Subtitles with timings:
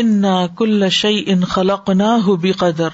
[0.00, 2.16] انا کل شعی ان خلق نہ
[2.56, 2.88] قدر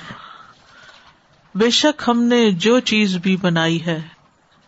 [1.55, 4.01] بے شک ہم نے جو چیز بھی بنائی ہے،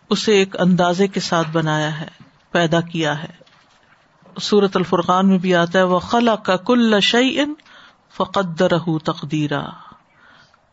[0.09, 2.07] اسے ایک اندازے کے ساتھ بنایا ہے،
[2.51, 3.35] پیدا کیا ہے۔
[4.41, 7.53] سورت الفرقان میں بھی آتا ہے وہ خلا کا کل شعی ان
[8.13, 9.61] فقدر تقدیرا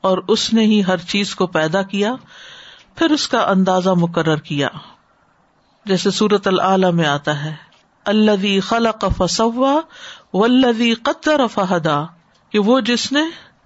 [0.01, 2.15] اور اس نے ہی ہر چیز کو پیدا کیا،
[2.95, 4.69] پھر اس کا اندازہ مقرر کیا۔
[5.87, 7.55] جیسے سورت العلی میں آتا ہے
[8.05, 9.75] اللہ خلق فسوا
[10.35, 12.05] ولدی قطر فہدا،
[12.51, 13.21] کہ وہ جس نے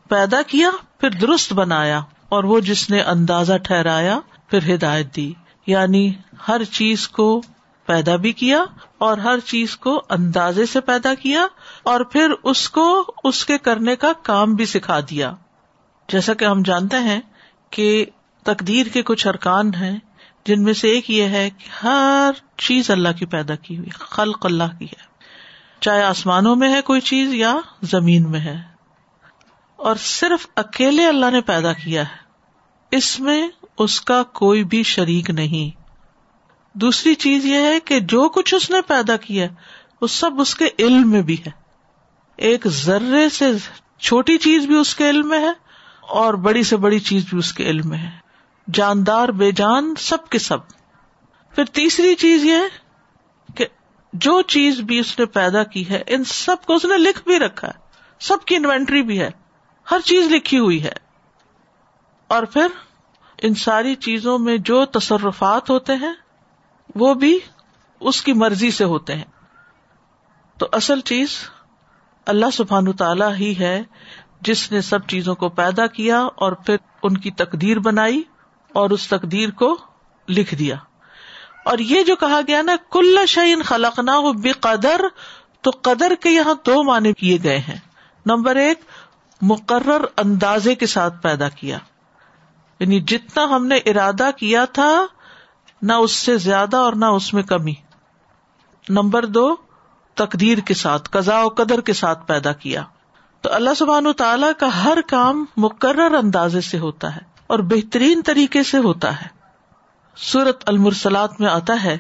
[0.09, 4.19] پیدا کیا، پھر درست بنایا، اور وہ جس نے اندازہ ٹھہرایا،
[4.51, 5.33] پھر ہدایت دی۔
[5.67, 6.12] یعنی
[6.49, 7.43] ہر چیز کو
[7.87, 8.65] پیدا بھی کیا،
[8.99, 11.47] اور ہر چیز کو اندازے سے پیدا کیا،
[11.83, 15.35] اور پھر اس کو اس کے کرنے کا کام بھی سکھا دیا۔
[16.09, 17.21] جیسا کہ ہم جانتے ہیں
[17.71, 18.05] کہ
[18.45, 19.98] تقدیر کے کچھ ارکان ہیں،
[20.47, 24.47] جن میں سے ایک یہ ہے کہ ہر چیز اللہ کی پیدا کی ہوئی، خلق
[24.47, 25.08] اللہ کی ہے۔
[25.81, 28.63] چاہے آسمانوں میں ہے کوئی چیز یا زمین میں ہے۔
[29.77, 32.17] اور صرف اکیلے اللہ نے پیدا کیا ہے۔
[32.91, 33.48] اس میں
[33.79, 35.81] اس کا کوئی بھی شریک نہیں۔
[36.79, 39.47] دوسری چیز یہ ہے کہ جو کچھ اس نے پیدا کیا
[40.01, 41.51] وہ سب اس کے علم میں بھی ہے۔
[42.37, 43.53] ایک ذرے سے
[43.98, 45.53] چھوٹی چیز بھی اس کے علم میں ہے
[46.01, 48.11] اور بڑی سے بڑی چیز بھی اس کے علم میں ہے۔
[48.73, 50.59] جاندار، بے جان، سب کے سب۔
[51.55, 52.57] پھر تیسری چیز یہ
[54.12, 57.39] جو چیز بھی اس نے پیدا کی ہے، ان سب کو اس نے لکھ بھی
[57.39, 57.73] رکھا ہے۔
[58.20, 59.31] سب کی انوینٹری بھی ہے۔
[59.91, 60.92] ہر چیز لکھی ہوئی ہے۔
[62.27, 62.67] اور پھر
[63.42, 66.12] ان ساری چیزوں میں جو تصرفات ہوتے ہیں،
[66.95, 67.39] وہ بھی
[68.01, 69.25] اس کی مرضی سے ہوتے ہیں۔
[70.59, 71.29] تو اصل چیز
[72.27, 73.83] اللہ سبحان تعالی ہی ہے،
[74.41, 78.23] جس نے سب چیزوں کو پیدا کیا اور پھر ان کی تقدیر بنائی
[78.73, 79.77] اور اس تقدیر کو
[80.29, 80.77] لکھ دیا۔
[81.69, 85.00] اور یہ جو کہا گیا نا، کل شعین خلق نہ ہو بے قدر
[85.61, 87.77] تو قدر کے یہاں دو معنی کیے گئے ہیں۔
[88.27, 88.80] نمبر ایک،
[89.42, 91.78] مقرر اندازے کے ساتھ پیدا کیا۔
[92.80, 95.06] یعنی جتنا ہم نے ارادہ کیا تھا،
[95.83, 97.74] نہ اس سے زیادہ اور نہ اس میں کمی۔
[98.89, 99.57] نمبر دو،
[100.14, 102.83] تقدیر کے ساتھ قزا و قدر کے ساتھ پیدا کیا۔
[103.40, 108.23] تو اللہ سبحان و تعالی کا ہر کام مقرر اندازے سے ہوتا ہے اور بہترین
[108.27, 109.38] طریقے سے ہوتا ہے۔
[110.20, 111.98] سورت المرسلات میں آتا ہے،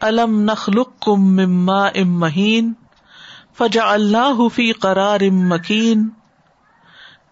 [0.00, 2.72] الم نخلق کم مما ام مہین
[3.58, 6.08] فجا اللہ فی قرار ام مکین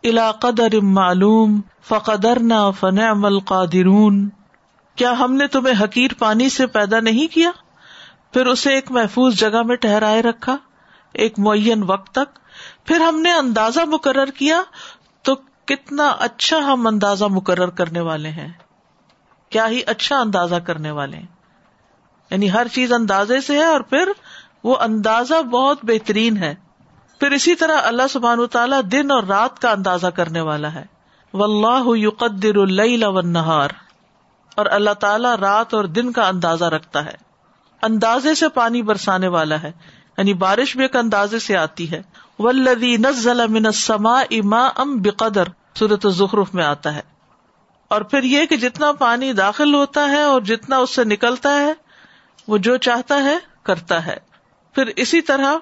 [0.05, 4.29] الا قدر ام معلوم فقدر نہ فن عمل قادرون
[4.97, 7.51] کیا ہم نے تمہیں حقیر پانی سے پیدا نہیں کیا؟
[8.33, 10.57] پھر اسے ایک محفوظ جگہ میں ٹہرائے رکھا،
[11.13, 12.39] ایک معین وقت تک۔
[12.87, 14.63] پھر ہم نے اندازہ مقرر کیا،
[15.23, 15.35] تو
[15.65, 18.53] کتنا اچھا ہم اندازہ مقرر کرنے والے ہیں۔
[19.51, 21.17] کیا ہی اچھا اندازہ کرنے والے
[22.31, 24.09] یعنی ہر چیز اندازے سے ہے اور پھر
[24.65, 26.55] وہ اندازہ بہت بہترین ہے۔
[27.21, 30.85] پھر اسی طرح اللہ سبحان تعالیٰ دن اور رات کا اندازہ کرنے والا ہے۔
[31.35, 32.67] و اللہ یقدر
[33.23, 33.69] نہار
[34.57, 37.15] اور اللہ تعالیٰ رات اور دن کا اندازہ رکھتا ہے۔
[37.83, 39.73] اندازے سے پانی برسانے والا ہے۔
[40.19, 42.03] یعنی بارش بھی ایک اندازے سے آتی ہے۔
[42.39, 45.45] ولدی نزل من السماء اما ام بقدر۔
[45.79, 47.18] صورت زخرف میں آتا ہے۔
[47.89, 51.73] اور پھر یہ کہ جتنا پانی داخل ہوتا ہے اور جتنا اس سے نکلتا ہے،
[52.49, 54.17] وہ جو چاہتا ہے، کرتا ہے۔
[54.75, 55.55] پھر اسی طرح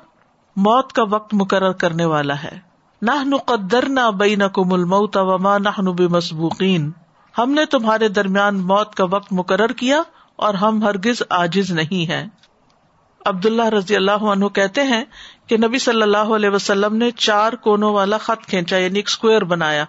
[0.57, 2.59] موت کا وقت مقرر کرنے والا ہے۔
[3.03, 6.91] نہ نقدر نہ بئی نہ کم وما نہ مسبوقین
[7.39, 10.03] ہم نے تمہارے درمیان موت کا وقت مقرر کیا
[10.37, 12.27] اور ہم ہرگز آجز نہیں ہیں۔
[13.27, 15.05] عبد اللہ رضی اللہ عنہ کہتے ہیں
[15.47, 19.45] کہ نبی صلی اللہ علیہ وسلم نے چار کونوں والا خط کھینچا یعنی ایک اسکوئر
[19.45, 19.85] بنایا۔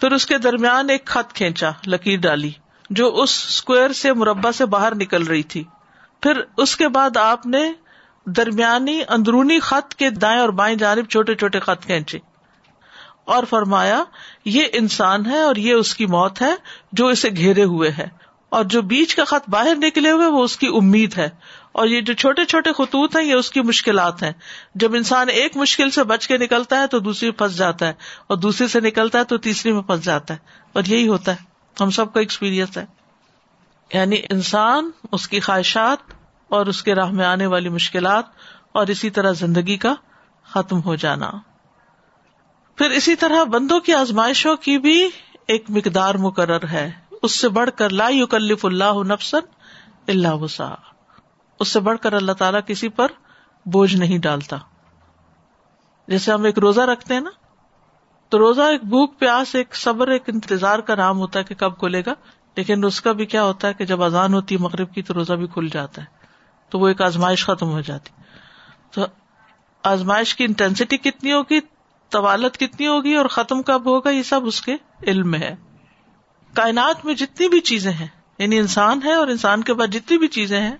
[0.00, 2.50] پھر اس کے درمیان ایک خط کھینچا، لکیر ڈالی،
[2.90, 5.64] جو اس اسکوئر سے مربع سے باہر نکل رہی تھی۔
[6.20, 7.72] پھر اس کے بعد آپ نے
[8.26, 12.18] درمیانی اندرونی خط کے دائیں اور بائیں جانب چھوٹے چھوٹے خط کھینچے۔
[13.24, 14.04] اور فرمایا،
[14.44, 16.54] یہ انسان ہے اور یہ اس کی موت ہے
[16.92, 18.06] جو اسے گھیرے ہوئے ہے۔
[18.48, 21.28] اور جو بیچ کا خط باہر نکلے ہوئے، وہ اس کی امید ہے۔
[21.74, 24.32] اور یہ جو چھوٹے چھوٹے خطوط ہیں، یہ اس کی مشکلات ہیں۔
[24.74, 27.92] جب انسان ایک مشکل سے بچ کے نکلتا ہے تو دوسری پھنس جاتا ہے،
[28.26, 30.38] اور دوسری سے نکلتا ہے تو تیسری میں پھنس جاتا ہے۔
[30.72, 31.36] اور یہی ہوتا ہے۔
[31.80, 32.86] ہم سب کا ایکسپیرئنس ہے۔
[33.94, 35.98] یعنی انسان، اس کی خواہشات
[36.48, 38.24] اور اس کے راہ میں آنے والی مشکلات
[38.72, 39.94] اور اسی طرح زندگی کا
[40.46, 41.30] ختم ہو جانا۔
[42.76, 45.08] پھر اسی طرح بندوں کی آزمائشوں کی بھی
[45.48, 46.90] ایک مقدار مقرر ہے۔
[47.22, 49.38] اس سے بڑھ کر لا یکلف اللہ نفسن
[50.08, 50.93] اللہ وسا
[51.60, 53.06] اس سے بڑھ کر اللہ تعالیٰ کسی پر
[53.66, 54.56] بوجھ نہیں ڈالتا۔
[56.08, 57.30] جیسے ہم ایک روزہ رکھتے ہیں نا،
[58.28, 61.78] تو روزہ ایک بھوک، پیاس، ایک صبر، ایک انتظار کا نام ہوتا ہے کہ کب
[61.78, 62.12] کھلے گا۔
[62.56, 65.14] لیکن اس کا بھی کیا ہوتا ہے کہ جب اذان ہوتی ہے مغرب کی، تو
[65.14, 66.06] روزہ بھی کھل جاتا ہے۔
[66.68, 68.10] تو وہ ایک آزمائش ختم ہو جاتی۔
[68.90, 69.06] تو
[69.82, 71.60] آزمائش کی انٹینسٹی کتنی ہوگی؟
[72.10, 75.54] طوالت کتنی ہوگی؟ اور ختم کب ہوگا؟ یہ سب اس کے علم میں ہے۔
[76.54, 78.06] کائنات میں جتنی بھی چیزیں ہیں
[78.38, 80.76] یعنی انسان ہے اور انسان کے بعد جتنی بھی چیزیں ہیں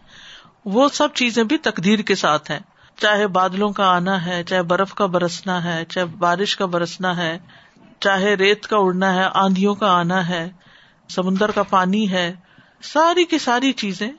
[0.64, 2.58] وہ سب چیزیں بھی تقدیر کے ساتھ ہیں۔
[2.96, 7.38] چاہے بادلوں کا آنا ہے، چاہے برف کا برسنا ہے، چاہے بارش کا برسنا ہے،
[8.00, 10.50] چاہے ریت کا اڑنا ہے، آندھیوں کا آنا ہے،
[11.08, 12.34] سمندر کا پانی ہے،
[12.82, 14.10] ساری کی ساری چیزیں۔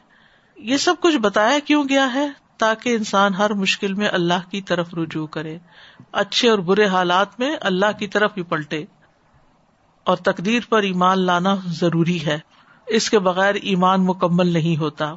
[0.56, 4.94] یہ سب کچھ بتایا کیوں گیا ہے؟ تاکہ انسان ہر مشکل میں اللہ کی طرف
[4.94, 5.58] رجوع کرے۔
[6.12, 8.86] اچھے اور برے حالات میں اللہ کی طرف ہی پلٹے۔
[10.04, 12.38] اور تقدیر پر ایمان لانا ضروری ہے۔
[12.88, 15.16] اس کے بغیر ایمان مکمل نہیں ہوتا۔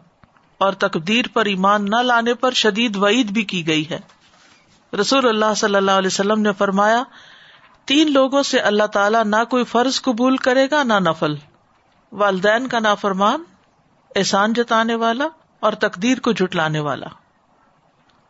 [0.59, 3.99] اور تقدیر پر ایمان نہ لانے پر شدید وعید بھی کی گئی ہے۔
[5.01, 7.03] رسول اللہ صلی اللہ علیہ وسلم نے فرمایا،
[7.85, 11.35] تین لوگوں سے اللہ تعالیٰ نہ کوئی فرض قبول کرے گا نہ نفل۔
[12.13, 13.43] والدین کا نافرمان،
[14.17, 15.27] احسان جتانے والا
[15.61, 17.07] اور تقدیر کو جٹلانے والا۔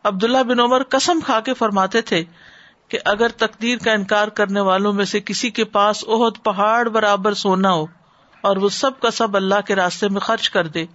[0.03, 2.23] عبداللہ بن عمر قسم کھا کے فرماتے تھے
[2.87, 7.33] کہ اگر تقدیر کا انکار کرنے والوں میں سے کسی کے پاس عہد پہاڑ برابر
[7.33, 7.85] سونا ہو
[8.41, 10.85] اور وہ سب کا سب اللہ کے راستے میں خرچ کر دے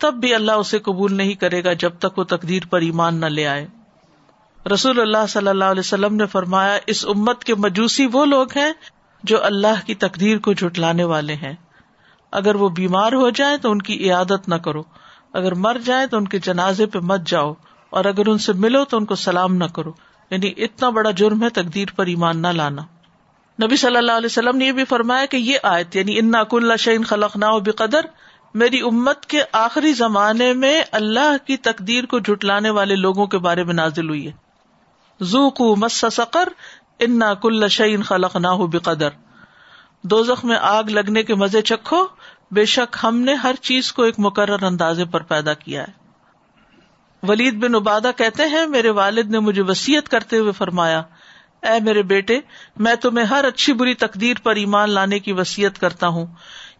[0.00, 3.26] تب بھی اللہ اسے قبول نہیں کرے گا جب تک وہ تقدیر پر ایمان نہ
[3.26, 3.66] لے آئے۔
[4.74, 8.72] رسول اللہ صلی اللہ علیہ وسلم نے فرمایا، اس امت کے مجوسی وہ لوگ ہیں
[9.22, 11.52] جو اللہ کی تقدیر کو جٹلانے والے ہیں۔
[12.32, 14.82] اگر وہ بیمار ہو جائے تو ان کی عیادت نہ کرو۔
[15.32, 17.54] اگر مر جائے تو ان کے جنازے پہ مت جاؤ۔
[17.90, 19.92] اور اگر ان سے ملو تو ان کو سلام نہ کرو۔
[20.30, 22.82] یعنی اتنا بڑا جرم ہے تقدیر پر ایمان نہ لانا۔
[23.64, 26.54] نبی صلی اللہ علیہ وسلم نے یہ بھی فرمایا کہ یہ آیت یعنی ان ناک
[26.78, 28.00] شعین خلق نہ بے قدر
[28.54, 33.64] میری امت کے آخری زمانے میں اللہ کی تقدیر کو جٹلانے والے لوگوں کے بارے
[33.64, 34.32] میں نازل ہوئی ہے۔
[35.20, 36.48] زو کو مس سکر
[36.98, 39.08] ان ناک شعین خلق نہ ہو بے قدر
[40.02, 42.04] دو میں آگ لگنے کے مزے چکھو،
[42.50, 46.00] بے شک ہم نے ہر چیز کو ایک مقرر اندازے پر پیدا کیا ہے۔
[47.22, 51.02] ولید بن ابادا کہتے ہیں، میرے والد نے مجھے وسیعت کرتے ہوئے فرمایا،
[51.62, 52.40] اے میرے بیٹے،
[52.76, 56.26] میں تمہیں ہر اچھی بری تقدیر پر ایمان لانے کی وسیعت کرتا ہوں۔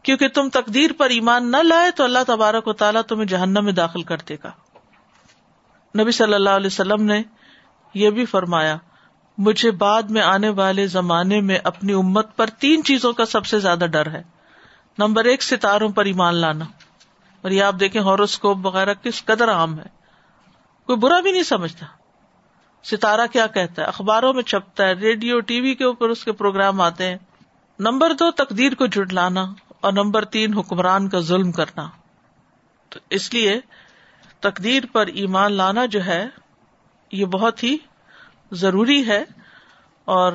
[0.03, 3.73] کیونکہ تم تقدیر پر ایمان نہ لائے تو اللہ تبارک و تعالیٰ تمہیں جہنم میں
[3.73, 4.51] داخل کر دے گا۔
[6.03, 7.23] نبی صلی اللہ علیہ وسلم نے
[7.95, 8.77] یہ بھی فرمایا،
[9.39, 13.59] مجھے بعد میں آنے والے زمانے میں اپنی امت پر تین چیزوں کا سب سے
[13.59, 14.23] زیادہ ڈر ہے۔
[14.99, 16.65] نمبر ایک، ستاروں پر ایمان لانا۔
[17.43, 20.01] اور یہ آپ دیکھیں ہاروسکوپ وغیرہ کس قدر عام ہے۔
[20.87, 21.87] کوئی برا بھی نہیں سمجھتا۔
[22.85, 26.33] ستارہ کیا کہتا ہے؟ اخباروں میں چھپتا ہے، ریڈیو، ٹی وی کے اوپر اس کے
[26.33, 27.17] پروگرام آتے ہیں۔
[27.79, 29.47] نمبر دو، تقدیر کو جٹلانا
[29.81, 31.89] اور نمبر تین، حکمران کا ظلم کرنا۔
[32.89, 33.61] تو اس لیے
[34.41, 36.27] تقدیر پر ایمان لانا جو ہے،
[37.13, 37.77] یہ بہت ہی
[38.53, 39.25] ضروری ہے
[40.05, 40.33] اور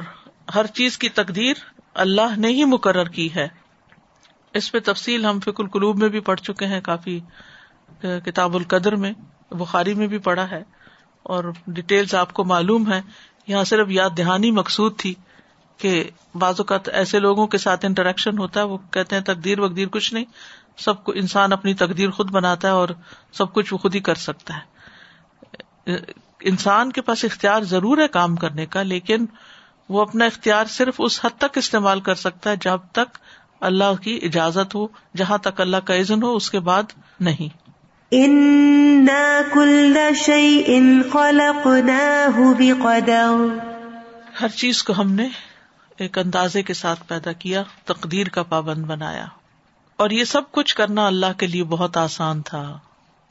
[0.56, 1.54] ہر چیز کی تقدیر
[1.94, 3.48] اللہ نے ہی مقرر کی ہے۔
[4.54, 7.20] اس پہ تفصیل ہم فک القلوب میں بھی پڑھ چکے ہیں، کافی
[8.02, 9.12] کتاب القدر میں،
[9.52, 10.64] بخاری میں بھی پڑھا ہے۔
[11.24, 13.02] اور ڈیٹیلس آپ کو معلوم ہے
[13.48, 15.14] یہاں صرف یاد دہانی مقصود تھی۔
[15.78, 19.88] کہ بعض اوقات ایسے لوگوں کے ساتھ انٹریکشن ہوتا ہے وہ کہتے ہیں تقدیر وقدیر
[19.88, 20.26] کچھ نہیں
[20.78, 22.90] سب کو انسان اپنی تقدیر خود بناتا ہے اور
[23.34, 24.76] سب کچھ وہ خود ہی کر سکتا ہے۔
[26.42, 29.26] انسان کے پاس اختیار ضرور ہے کام کرنے کا لیکن
[29.90, 33.18] وہ اپنا اختیار صرف اس حد تک استعمال کر سکتا ہے جب تک
[33.62, 34.88] اللہ کی اجازت ہو
[35.18, 36.84] جہاں تک اللہ کا عزن ہو اس کے بعد
[37.20, 37.66] نہیں۔
[44.42, 45.28] ہر چیز کو ہم نے
[45.98, 49.26] ایک اندازے کے ساتھ پیدا کیا، تقدیر کا پابند بنایا۔
[49.98, 52.80] اور یہ سب کچھ کرنا اللہ کے لیے بہت آسان تھا۔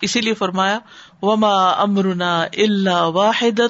[0.01, 0.79] اسی لیے فرمایا،
[1.23, 3.61] وما امرنا اللہ واحد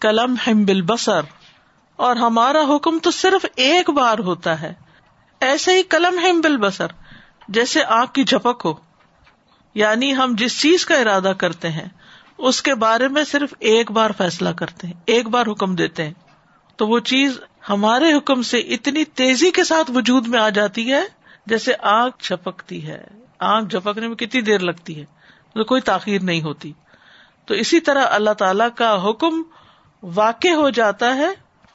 [0.00, 1.20] کلم ہم بل بسر
[1.96, 4.74] اور ہمارا حکم تو صرف ایک بار ہوتا ہے۔
[5.40, 6.86] ایسے ہی کلم ہم بل بسر
[7.48, 8.74] جیسے آنکھ کی جھپک ہو۔
[9.74, 11.88] یعنی ہم جس چیز کا ارادہ کرتے ہیں،
[12.38, 16.14] اس کے بارے میں صرف ایک بار فیصلہ کرتے ہیں، ایک بار حکم دیتے ہیں۔
[16.76, 21.02] تو وہ چیز ہمارے حکم سے اتنی تیزی کے ساتھ وجود میں آ جاتی ہے
[21.46, 23.04] جیسے آگ چھپکتی ہے۔
[23.38, 25.04] آگ جھپکنے میں کتنی دیر لگتی ہے؟
[25.54, 26.72] تو کوئی تاخیر نہیں ہوتی۔
[27.46, 29.42] تو اسی طرح اللہ تعالی کا حکم
[30.02, 31.28] واقع ہو جاتا ہے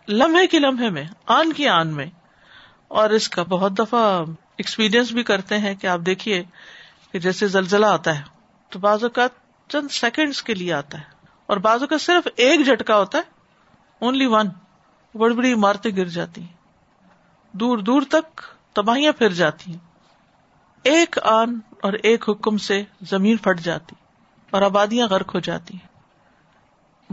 [0.07, 2.05] لمحے کی لمحے میں، آن کی آن میں۔
[2.87, 4.23] اور اس کا بہت دفعہ
[4.57, 6.43] ایکسپیرئنس بھی کرتے ہیں کہ آپ دیکھیے
[7.11, 8.23] کہ جیسے زلزلہ آتا ہے،
[8.69, 9.29] تو بعض اوقات
[9.69, 11.03] چند سیکنڈس کے لیے آتا ہے۔
[11.45, 13.23] اور بعض اوقات صرف ایک جھٹکا ہوتا ہے
[13.99, 14.47] اونلی ون
[15.15, 16.53] بڑی بڑی عمارتیں گر جاتی ہیں۔
[17.51, 18.41] دور دور تک
[18.73, 19.79] تباہیاں پھر جاتی ہیں۔
[20.83, 23.95] ایک آن اور ایک حکم سے زمین پھٹ جاتی
[24.49, 25.91] اور آبادیاں غرق ہو جاتی ہیں۔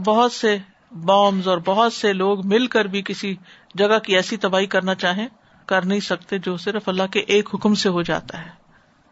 [0.01, 0.57] بہت سے
[0.91, 3.35] بامز اور بہت سے لوگ مل کر بھی کسی
[3.75, 5.27] جگہ کی ایسی تباہی کرنا چاہیں،
[5.65, 8.49] کر نہیں سکتے جو صرف اللہ کے ایک حکم سے ہو جاتا ہے۔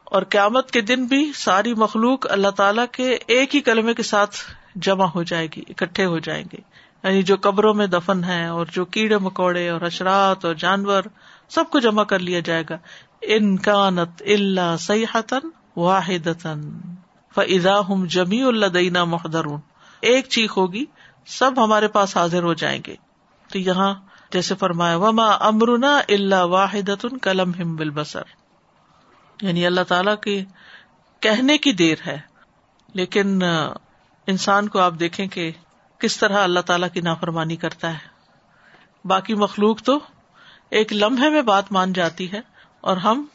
[0.03, 4.35] اور قیامت کے دن بھی ساری مخلوق اللہ تعالی کے ایک ہی کلمے کے ساتھ
[4.75, 6.57] جمع ہو جائے گی، اکٹھے ہو جائیں گے۔
[7.03, 11.03] یعنی جو قبروں میں دفن ہے اور جو کیڑے مکوڑے اور اشرات اور جانور،
[11.49, 12.77] سب کو جمع کر لیا جائے گا۔
[13.21, 16.27] انکانت اللہ سیاحتن واحد
[17.35, 19.59] فضا ہم جمی اللہ دینا محدرون
[20.01, 20.85] ایک چیخ ہوگی،
[21.25, 22.95] سب ہمارے پاس حاضر ہو جائیں گے۔
[23.51, 23.93] تو یہاں
[24.31, 26.89] جیسے فرمایا، وما امرنا اللہ واحد
[27.21, 28.21] کلم ہم بل بسر
[29.41, 30.43] یعنی اللہ تعالی کے
[31.19, 32.19] کہنے کی دیر ہے۔
[32.93, 33.43] لیکن
[34.27, 35.51] انسان کو آپ دیکھیں کہ
[35.99, 38.15] کس طرح اللہ تعالیٰ کی نافرمانی کرتا ہے؟
[39.05, 39.99] باقی مخلوق تو
[40.69, 42.41] ایک لمحے میں بات مان جاتی ہے
[42.81, 43.25] اور ہم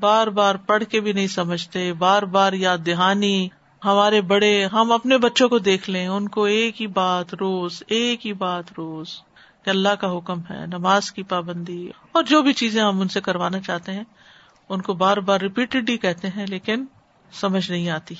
[0.00, 3.48] بار بار پڑھ کے بھی نہیں سمجھتے، بار بار یاد دہانی،
[3.84, 8.26] ہمارے بڑے، ہم اپنے بچوں کو دیکھ لیں، ان کو ایک ہی بات روز، ایک
[8.26, 9.08] ہی بات روز،
[9.62, 13.20] کہ اللہ کا حکم ہے، نماز کی پابندی، اور جو بھی چیزیں ہم ان سے
[13.20, 14.04] کروانا چاہتے ہیں،
[14.68, 16.84] ان کو بار بار ریپیٹڈلی کہتے ہیں، لیکن
[17.32, 18.14] سمجھ نہیں آتی۔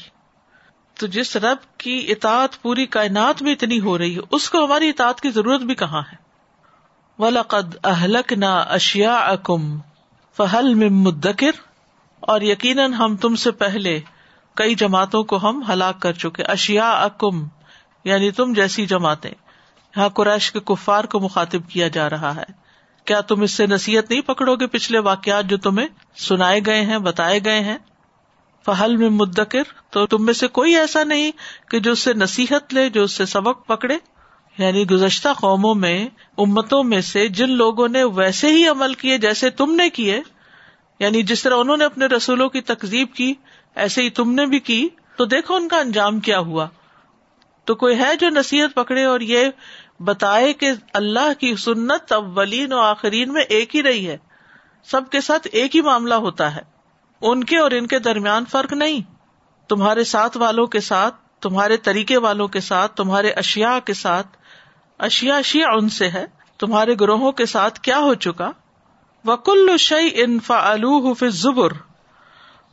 [0.99, 4.89] تو جس رب کی اطاعت پوری کائنات میں اتنی ہو رہی ہے، اس کو ہماری
[4.89, 6.25] اطاعت کی ضرورت بھی کہاں ہے؟
[7.19, 9.79] ولاقد اہلک نہ اشیا اکم
[10.37, 11.51] فہل مدکر
[12.21, 14.01] اور یقیناً ہم تم سے پہلے
[14.55, 17.49] کئی جماعتوں کو ہم ہلاک کر چکے۔ اشیا اکم
[18.05, 19.31] یعنی تم جیسی جماعتیں۔
[19.97, 22.65] یہاں قریش کے کفار کو مخاطب کیا جا رہا ہے۔
[23.05, 25.87] کیا تم اس سے نصیحت نہیں پکڑو گے پچھلے واقعات جو تمہیں
[26.17, 27.79] سنائے گئے ہیں، بتائے گئے ہیں؟
[28.67, 31.31] فہل میں مدکر، تو تم میں سے کوئی ایسا نہیں
[31.71, 33.99] کہ جو اس سے نصیحت لے، جو اس سے سبق پکڑے۔
[34.59, 39.51] یعنی گزشتہ قوموں میں، امتوں میں سے جن لوگوں نے ویسے ہی عمل کیے جیسے
[39.51, 40.21] تم نے کیے
[40.99, 43.35] یعنی جس طرح انہوں نے اپنے رسولوں کی تقزیب کی،
[43.75, 46.69] ایسے ہی تم نے بھی کی، تو دیکھو ان کا انجام کیا ہوا۔
[47.65, 49.49] تو کوئی ہے جو نصیحت پکڑے اور یہ
[50.01, 54.17] بتائے کہ اللہ کی سنت اولین و آخرین میں ایک ہی رہی ہے،
[54.85, 56.74] سب کے ساتھ ایک ہی معاملہ ہوتا ہے۔
[57.25, 59.01] ان کے اور ان کے درمیان فرق نہیں۔
[59.69, 64.27] تمہارے ساتھ والوں کے ساتھ، تمہارے طریقے والوں کے ساتھ، تمہارے اشیا کے ساتھ۔
[64.99, 66.27] اشیا شیا ان سے ہے۔
[66.59, 68.51] تمہارے گروہوں کے ساتھ کیا ہو چکا؟
[69.25, 71.73] وکل شعی انفا الف زبر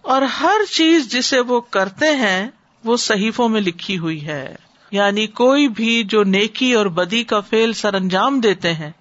[0.02, 2.50] اور ہر چیز جسے وہ کرتے ہیں،
[2.84, 4.56] وہ صحیفوں میں لکھی ہوئی ہے۔
[4.92, 8.92] یعنی کوئی بھی جو نیکی اور بدی کا فیل سر انجام دیتے ہیں،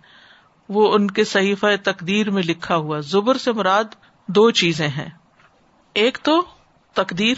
[0.69, 3.85] وہ ان کے صحیفہ تقدیر میں لکھا ہوا۔ زبر سے مراد
[4.29, 5.20] دو چیزیں ہیں۔
[5.95, 6.43] ایک تو
[6.95, 7.35] تقدیر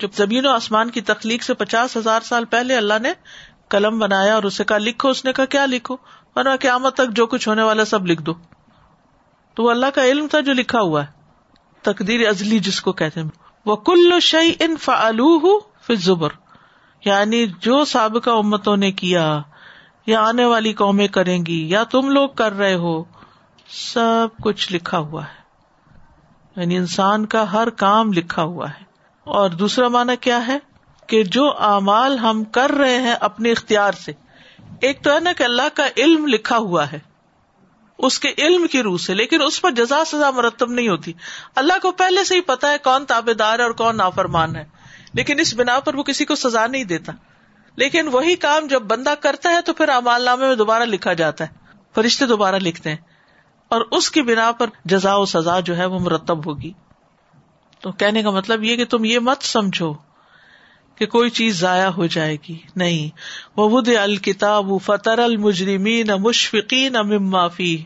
[0.00, 3.12] جب زمین و آسمان کی تخلیق سے پچاس ہزار سال پہلے اللہ نے
[3.68, 5.96] قلم بنایا اور اسے کہا، لکھو، اس نے کہا، کیا لکھو؟
[6.36, 8.32] ورنہ قیامت تک جو کچھ ہونے والا سب لکھ دو۔
[9.54, 11.06] تو وہ اللہ کا علم تھا جو لکھا ہوا ہے۔
[11.82, 13.28] تقدیر ازلی جس کو کہتے ہیں۔
[13.66, 15.60] وہ کل شعی ان فلو
[15.94, 16.28] زبر
[17.04, 19.40] یعنی جو سابقہ امتوں نے کیا،
[20.06, 23.04] یا آنے والی قومیں کریں گی، یا تم لوگ کر رہے ہو،
[23.68, 25.41] سب کچھ لکھا ہوا ہے۔
[26.56, 28.84] یعنی انسان کا ہر کام لکھا ہوا ہے۔
[29.24, 30.58] اور دوسرا مانا کیا ہے؟
[31.06, 34.12] کہ جو اعمال ہم کر رہے ہیں اپنے اختیار سے۔
[34.80, 36.98] ایک تو ہے نا کہ اللہ کا علم لکھا ہوا ہے۔
[37.98, 41.12] اس کے علم کی روح سے، لیکن اس پر جزا سزا مرتب نہیں ہوتی۔
[41.54, 44.64] اللہ کو پہلے سے ہی پتا ہے کون تابے دار ہے اور کون نافرمان ہے۔
[45.14, 47.12] لیکن اس بنا پر وہ کسی کو سزا نہیں دیتا۔
[47.76, 51.44] لیکن وہی کام جب بندہ کرتا ہے تو پھر امال نامے میں دوبارہ لکھا جاتا
[51.44, 51.50] ہے۔
[51.94, 52.96] فرشتے دوبارہ لکھتے ہیں۔
[53.72, 56.72] اور اس کی بنا پر جزا و سزا جو ہے وہ مرتب ہوگی۔
[57.80, 59.94] تو کہنے کا مطلب یہ کہ تم یہ مت سمجھو
[60.94, 63.08] کہ کوئی چیز ضائع ہو جائے گی۔ نہیں۔
[63.56, 67.84] وہ الکتاب فطر المجرمین مشفقین ممافی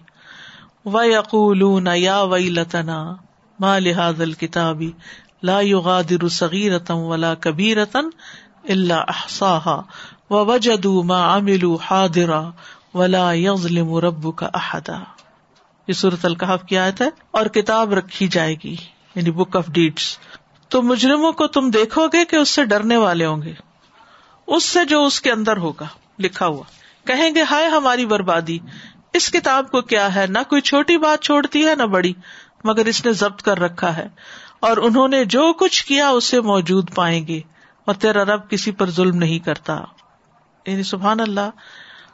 [0.84, 3.14] و یقول یا وئی لتنا
[3.60, 4.92] ما لحاظ الکتابی
[5.42, 8.00] لا يغادر صغيرة ولا كبيرة
[8.64, 9.80] الا احصاها
[10.30, 12.50] ووجدوا ما عملوا حاضرا
[12.94, 15.02] ولا يظلم ربك احدا
[15.88, 18.76] یہ صورت القحف کی آیت ہے، اور کتاب رکھی جائے گی
[19.14, 20.18] یعنی بک آف ڈیڈس
[20.68, 23.52] تو مجرموں کو تم دیکھو گے کہ اس سے ڈرنے والے ہوں گے۔
[24.46, 25.86] اس سے جو اس کے اندر ہوگا،
[26.18, 26.62] لکھا ہوا۔
[27.06, 28.58] کہیں گے، ہائے ہماری بربادی،
[29.12, 32.12] اس کتاب کو کیا ہے؟ نہ کوئی چھوٹی بات چھوڑتی ہے، نہ بڑی،
[32.64, 34.08] مگر اس نے ضبط کر رکھا ہے۔
[34.60, 37.40] اور انہوں نے جو کچھ کیا، اسے موجود پائیں گے۔
[37.84, 39.80] اور تیرا رب کسی پر ظلم نہیں کرتا۔
[40.66, 41.50] یعنی سبحان اللہ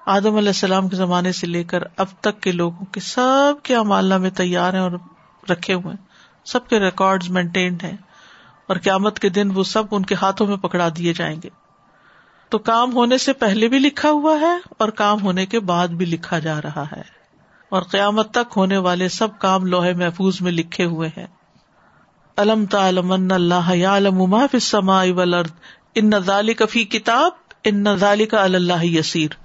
[0.07, 3.77] آدم علیہ السلام کے زمانے سے لے کر اب تک کے لوگوں کے سب کے
[3.77, 4.91] امالہ میں تیار ہیں اور
[5.51, 6.07] رکھے ہوئے ہیں۔
[6.45, 7.97] سب کے ریکارڈ مینٹینڈ ہیں۔
[8.67, 11.49] اور قیامت کے دن وہ سب ان کے ہاتھوں میں پکڑا دیے جائیں گے۔
[12.49, 16.07] تو کام ہونے سے پہلے بھی لکھا ہوا ہے اور کام ہونے کے بعد بھی
[16.07, 17.03] لکھا جا رہا ہے۔
[17.69, 21.27] اور قیامت تک ہونے والے سب کام لوہے محفوظ میں لکھے ہوئے ہیں۔
[22.37, 23.71] علم تعلم اللہ
[24.11, 25.51] ما فی السماء والارض۔
[25.95, 27.33] ان نظالی کفی کتاب،
[27.65, 29.42] ان نظالی کا اللہ یسیر۔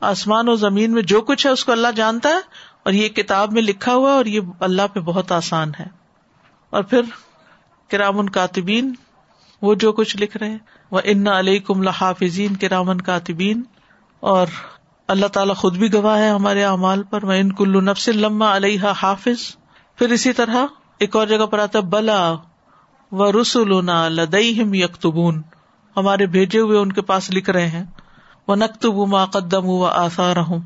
[0.00, 2.40] آسمان و زمین میں جو کچھ ہے اس کو اللہ جانتا ہے
[2.82, 5.86] اور یہ کتاب میں لکھا ہوا اور یہ اللہ پہ بہت آسان ہے۔
[6.70, 7.00] اور پھر
[7.88, 8.94] کرامن کاتبین
[9.80, 10.58] جو کچھ لکھ رہے ہیں۔
[10.90, 13.62] وہ ان علیہ کم لحافظین کرامن کاتبین
[14.20, 14.46] اور
[15.08, 18.80] اللہ تعالیٰ خود بھی گواہ ہے ہمارے اعمال پر۔ میں ان کلو نفس لما علیہ
[19.02, 19.56] حافظ۔
[19.96, 20.66] پھر اسی طرح
[20.98, 22.34] ایک اور جگہ پر آتا بلا
[23.12, 25.42] و رسول لدئی یکتبون
[25.96, 27.84] ہمارے بھیجے ہوئے ان کے پاس لکھ رہے ہیں۔
[28.48, 30.58] وہ نقتب ما قدم و آسا رہوں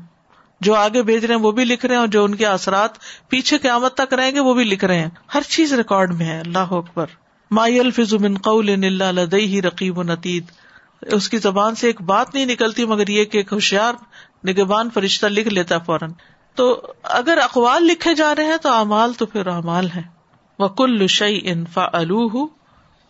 [0.61, 2.89] جو آگے بھیج رہے ہیں وہ بھی لکھ رہے ہیں اور جو ان کے اثرات
[3.29, 6.39] پیچھے قیامت تک رہیں گے وہ بھی لکھ رہے ہیں۔ ہر چیز ریکارڈ میں ہے۔
[6.39, 7.05] اللہ اکبر۔
[7.51, 10.43] مائی الفظ من قول لدئی رقیب و نتید
[11.01, 13.93] اس کی زبان سے ایک بات نہیں نکلتی، مگر یہ کہ ایک ہوشیار
[14.47, 16.11] نگبان فرشتہ لکھ لیتا فوراً۔
[16.55, 20.01] تو اگر اقوال لکھے جا رہے ہیں تو امال تو پھر امال ہے
[20.59, 21.87] وہ شعی انفا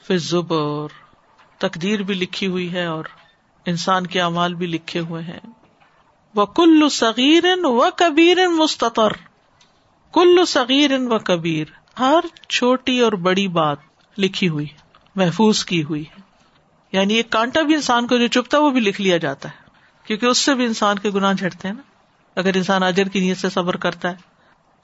[0.10, 0.88] زبر
[1.58, 3.04] تقدیر بھی لکھی ہوئی ہے اور
[3.66, 5.40] انسان کے امال بھی لکھے ہوئے ہیں۔
[6.36, 9.12] وہ کل صغیر و کبیر مستطر۔
[10.14, 11.68] کل صغیر و کبیر
[12.00, 12.20] ہر
[12.50, 13.78] چھوٹی اور بڑی بات
[14.18, 14.66] لکھی ہوئی
[15.16, 16.22] محفوظ کی ہوئی ہے۔
[16.92, 19.56] یعنی ایک کانٹا بھی انسان کو جو چپتا وہ بھی لکھ لیا جاتا ہے۔
[20.08, 21.82] کیونکہ اس سے بھی انسان کے گناہ جھڑتے ہیں نا۔
[22.36, 24.16] اگر انسان اجر کی نیت سے صبر کرتا ہے،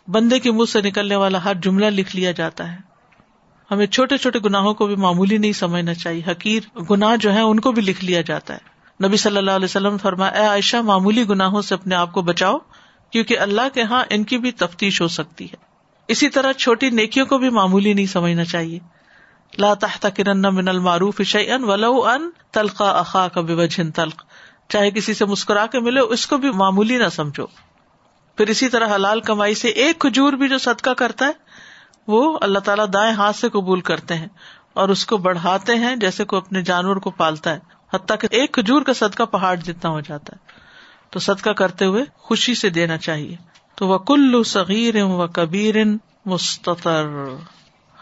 [0.07, 2.77] بندے کے منہ سے نکلنے والا ہر جملہ لکھ لیا جاتا ہے۔
[3.71, 7.59] ہمیں چھوٹے چھوٹے گناہوں کو بھی معمولی نہیں سمجھنا چاہیے۔ حقیر گناہ جو ہے ان
[7.59, 8.70] کو بھی لکھ لیا جاتا ہے۔
[9.03, 12.57] نبی صلی اللہ علیہ وسلم فرما اے عائشہ، معمولی گناہوں سے اپنے آپ کو بچاؤ،
[13.11, 15.55] کیونکہ اللہ کے ہاں ان کی بھی تفتیش ہو سکتی ہے۔
[16.07, 18.79] اسی طرح چھوٹی نیکیوں کو بھی معمولی نہیں سمجھنا چاہیے۔
[19.57, 24.23] لا تحت کرن من المعروف شیئن ولو ان تلقا اخا کا بوجہ تلق۔
[24.69, 27.45] چاہے کسی سے مسکرا کے ملے، اس کو بھی معمولی نہ سمجھو۔
[28.37, 31.31] پھر اسی طرح حلال کمائی سے ایک کھجور بھی جو صدقہ کرتا ہے،
[32.07, 34.27] وہ اللہ تعالیٰ دائیں ہاتھ سے قبول کرتے ہیں
[34.73, 37.59] اور اس کو بڑھاتے ہیں جیسے کوئی اپنے جانور کو پالتا ہے۔
[37.93, 40.51] حتیٰ کہ ایک کھجور کا صدقہ پہاڑ جتنا ہو جاتا ہے۔
[41.09, 43.35] تو صدقہ کرتے ہوئے خوشی سے دینا چاہیے۔
[43.75, 45.75] تو وہ کلو صغیر و کبیر
[46.25, 47.05] مستطر۔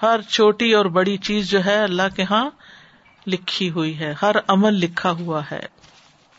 [0.01, 2.49] ہر چھوٹی اور بڑی چیز جو ہے اللہ کے ہاں
[3.27, 5.65] لکھی ہوئی ہے۔ ہر عمل لکھا ہوا ہے۔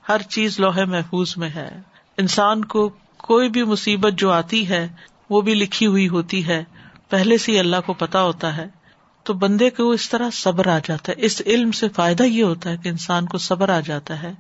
[0.09, 1.81] ہر چیز لوہے محفوظ میں ہے۔
[2.19, 4.89] انسان کو کوئی بھی مصیبت جو آتی ہے
[5.31, 6.65] وہ بھی لکھی ہوئی ہوتی ہے۔
[7.09, 8.80] پہلے سے ہی اللہ کو پتا ہوتا ہے۔
[9.23, 12.71] تو بندے کو اس طرح صبر آ جاتا ہے۔ اس علم سے فائدہ یہ ہوتا
[12.71, 14.33] ہے کہ انسان کو صبر آ جاتا ہے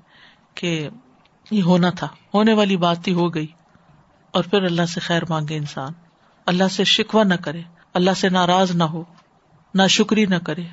[0.54, 0.88] کہ
[1.50, 3.46] یہ ہونا تھا، ہونے والی بات ہی ہو گئی۔
[4.30, 5.92] اور پھر اللہ سے خیر مانگے انسان۔
[6.46, 7.62] اللہ سے شکوا نہ کرے،
[7.94, 9.04] اللہ سے ناراض نہ ہو،
[9.74, 10.64] نہ شکری نہ کرے۔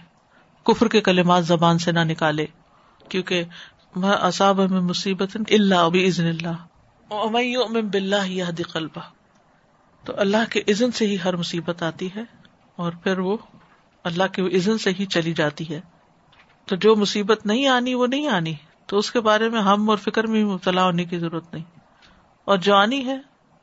[0.63, 2.45] کفر کے کلمات زبان سے نہ نکالے،
[3.09, 3.43] کیونکہ
[4.03, 9.01] اصاب میں مصیبت اللہ۔ ابھی عزن اللہ بلّہ قلبہ۔
[10.03, 12.23] تو اللہ کے عزن سے ہی ہر مصیبت آتی ہے
[12.75, 13.37] اور پھر وہ
[14.07, 15.81] اللہ کے عزن سے ہی چلی جاتی ہے۔
[16.65, 18.53] تو جو مصیبت نہیں آنی وہ نہیں آنی۔
[18.85, 21.63] تو اس کے بارے میں ہم اور فکر میں مبتلا ہونے کی ضرورت نہیں۔
[22.45, 23.17] اور جو آنی ہے،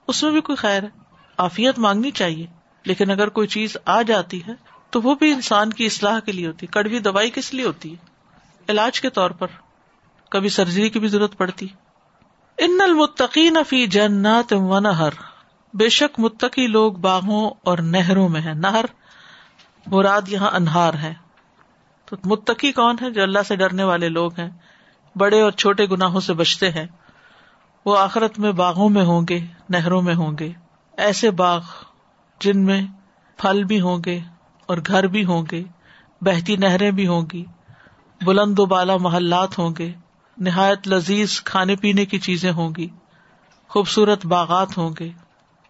[0.08, 0.88] اس میں بھی کوئی خیر ہے۔
[1.36, 2.46] آفیت مانگنی چاہیے۔
[2.84, 4.52] لیکن اگر کوئی چیز آ جاتی ہے،
[4.90, 7.96] تو وہ بھی انسان کی اصلاح کے لیے ہوتی۔ کڑوی دوائی کس لیے ہوتی ہے؟
[8.68, 9.46] علاج کے طور پر۔
[10.30, 11.66] کبھی سرجری کی بھی ضرورت پڑتی۔
[12.58, 15.10] ان المتقین فی جنات و نہر۔
[15.74, 18.84] بے شک متقی لوگ باغوں اور نہروں میں ہے نہر
[19.86, 21.14] مراد یہاں انہار ہے۔
[22.06, 24.50] تو متقی کون ہے جو اللہ سے ڈرنے والے لوگ ہیں؟
[25.16, 26.86] بڑے اور چھوٹے گناہوں سے بچتے ہیں۔
[27.84, 30.52] وہ آخرت میں باغوں میں ہوں گے، نہروں میں ہوں گے۔
[30.96, 31.60] ایسے باغ
[32.40, 32.82] جن میں
[33.36, 34.20] پھل بھی ہوں گے
[34.66, 35.64] اور گھر بھی ہوں گے،
[36.20, 37.44] بہتی نہریں بھی ہوں گی،
[38.22, 39.92] بلند و بالا محلات ہوں گے،
[40.38, 42.88] نہایت لذیذ کھانے پینے کی چیزیں ہوں گی،
[43.68, 45.10] خوبصورت باغات ہوں گے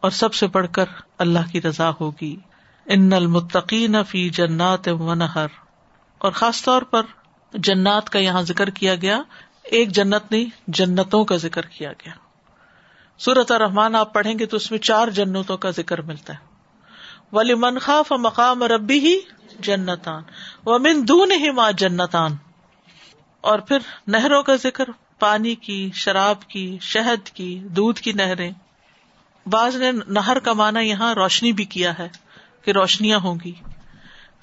[0.00, 0.84] اور سب سے بڑھ کر
[1.18, 2.36] اللہ کی رضا ہوگی۔
[2.86, 5.46] ان المتقین فی جنات و نہر۔
[6.18, 7.02] اور خاص طور پر
[7.52, 9.22] جنات کا یہاں ذکر کیا گیا،
[9.62, 12.12] ایک جنت نہیں، جنتوں کا ذکر کیا گیا۔
[13.18, 16.38] سورت رحمان آپ پڑھیں گے تو اس میں چار جنتوں کا ذکر ملتا ہے۔
[17.32, 19.20] ولی منخاف مقام ربی ہی
[19.60, 20.22] جنتان۔
[20.66, 22.36] و من دون ہی ماں جنتان۔
[23.40, 24.84] اور پھر نہروں کا ذکر،
[25.18, 28.50] پانی کی، شراب کی، شہد کی، دودھ کی نہریں۔
[29.46, 32.23] بعض نے نہر کا مانا یہاں روشنی بھی کیا ہے۔
[32.64, 33.52] کہ روشنیاں ہوں گی۔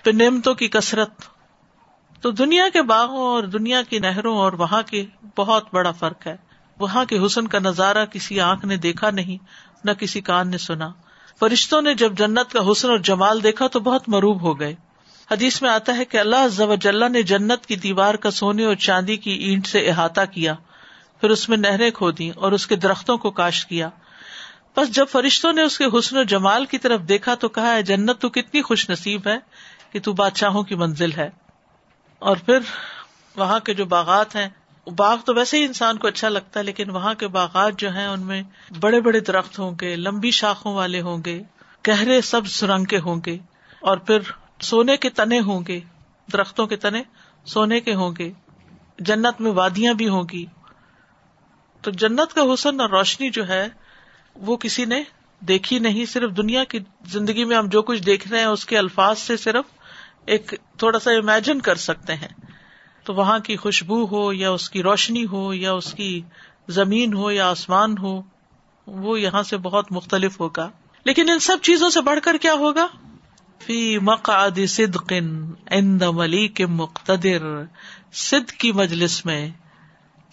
[0.04, 1.10] پھر نعمتوں کی کثرت۔
[2.22, 5.06] تو دنیا کے باغوں اور دنیا کی نہروں اور وہاں کے
[5.38, 6.36] بہت بڑا فرق ہے۔
[6.80, 9.46] وہاں کے حسن کا نظارہ کسی آنکھ نے دیکھا نہیں،
[9.84, 10.90] نہ کسی کان نے سنا۔
[11.40, 14.76] فرشتوں نے جب جنت کا حسن اور جمال دیکھا تو بہت مروب ہو گئے۔
[15.32, 19.32] حدیث میں آتا ہے کہ اللہ نے جنت کی دیوار کا سونے اور چاندی کی
[19.32, 20.54] اینٹ سے احاطہ کیا،
[21.22, 23.90] پھر اس میں نہریں کھو دی اور اس کے درختوں کو کاشت کیا۔
[24.78, 27.84] بس جب فرشتوں نے اس کے حسن و جمال کی طرف دیکھا تو کہا ہے
[27.84, 29.38] جنت، تو کتنی خوش نصیب ہے
[29.92, 31.30] کہ تو بادشاہوں کی منزل ہے.
[32.20, 32.60] اور پھر
[33.36, 34.50] وہاں کے جو باغات ہیں،
[34.98, 38.08] باغ تو ویسے ہی انسان کو اچھا لگتا ہے، لیکن وہاں کے باغات جو ہیں،
[38.08, 38.42] ان میں
[38.80, 41.42] بڑے بڑے درخت ہوں گے، لمبی شاخوں والے ہوں گے،
[41.88, 43.38] گہرے سب سرنگ کے ہوں گے،
[43.82, 44.20] اور پھر
[44.62, 45.80] سونے کے تنے ہوں گے،
[46.34, 47.04] درختوں کے تنے
[47.46, 48.32] سونے کے ہوں گے،
[49.00, 50.46] جنت میں وادیاں بھی ہوں گی۔
[51.82, 53.68] تو جنت کا حسن اور روشنی جو ہے
[54.36, 55.04] وہ کسی نے
[55.40, 58.78] دیکھی نہیں، صرف دنیا کی زندگی میں ہم جو کچھ دیکھ رہے ہیں، اس کے
[58.78, 59.66] الفاظ سے صرف
[60.26, 62.28] ایک تھوڑا سا امیجن کر سکتے ہیں۔
[63.04, 66.22] تو وہاں کی خوشبو ہو، یا اس کی روشنی ہو، یا اس کی
[66.68, 68.22] زمین ہو، یا آسمان ہو،
[68.88, 70.70] وہ یہاں سے بہت مختلف ہوگا۔
[71.06, 72.88] لیکن ان سب چیزوں سے بڑھ کر کیا ہوگا؟
[73.66, 75.14] فی مقعد صدق
[75.72, 77.64] عند ملیک مقتدر۔
[78.14, 79.50] صدق کی مجلس میں،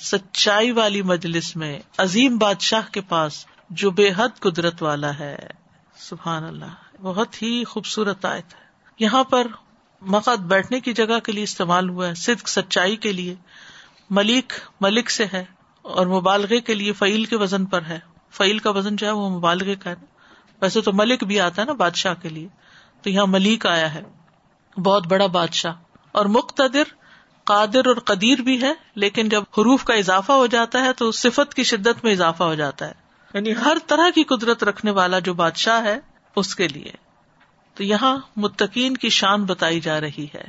[0.00, 5.36] سچائی والی مجلس میں، عظیم بادشاہ کے پاس جو بے حد قدرت والا ہے۔
[5.96, 8.60] سبحان اللہ، بہت ہی خوبصورت آیت ہے۔
[8.98, 9.46] یہاں پر
[10.00, 13.34] مقد بیٹھنے کی جگہ کے لیے استعمال ہوا ہے، صدق سچائی کے لیے۔
[14.10, 15.44] ملک ملک سے ہے
[15.82, 17.98] اور مبالغے کے لیے فعیل کے وزن پر ہے۔
[18.30, 19.94] فعیل کا وزن جو ہے وہ مبالغے کا ہے۔
[20.60, 22.48] ویسے تو ملک بھی آتا ہے نا بادشاہ کے لیے۔
[23.02, 24.02] تو یہاں ملک آیا ہے۔
[24.80, 25.72] بہت بڑا بادشاہ۔
[26.12, 26.82] اور مقتدر،
[27.44, 31.54] قادر اور قدیر بھی ہے، لیکن جب حروف کا اضافہ ہو جاتا ہے تو صفت
[31.54, 33.07] کی شدت میں اضافہ ہو جاتا ہے۔
[33.38, 35.98] یعنی ہر طرح کی قدرت رکھنے والا جو بادشاہ ہے
[36.36, 36.92] اس کے لیے۔
[37.74, 40.44] تو یہاں متقین کی شان بتائی جا رہی ہے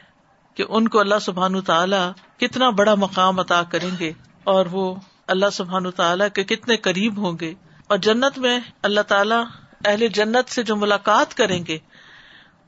[0.55, 4.95] کہ ان کو اللہ سبحان تعالیٰ کتنا بڑا مقام عطا کریں گے اور وہ
[5.27, 7.53] اللہ سبحان تعالیٰ کے کتنے قریب ہوں گے۔
[7.87, 9.43] اور جنت میں اللہ تعالیٰ
[9.85, 11.77] اہل جنت سے جو ملاقات کریں گے،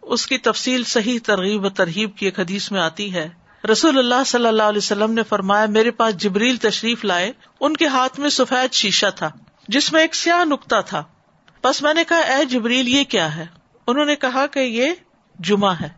[0.01, 3.29] اس کی تفصیل صحیح ترغیب و ترغیب کی ایک حدیث میں آتی ہے۔
[3.71, 7.87] رسول اللہ صلی اللہ علیہ وسلم نے فرمایا، میرے پاس جبریل تشریف لائے، ان کے
[7.87, 9.29] ہاتھ میں سفید شیشہ تھا۔
[9.71, 11.03] جس میں ایک سیاہ نکتا تھا۔
[11.63, 13.45] بس میں نے کہا، اے جبریل، یہ کیا ہے؟
[13.87, 14.89] انہوں نے کہا کہ یہ
[15.39, 15.89] جمعہ ہے۔